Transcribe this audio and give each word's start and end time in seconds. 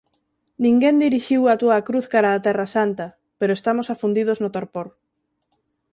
Ninguén 0.65 0.95
dirixiu 1.05 1.41
a 1.47 1.55
túa 1.61 1.79
cruz 1.87 2.05
cara 2.13 2.29
a 2.31 2.41
Terra 2.45 2.67
santa; 2.75 3.05
pero 3.39 3.55
estamos 3.55 3.87
afundidos 3.93 4.37
no 4.43 4.49
torpor. 4.55 4.87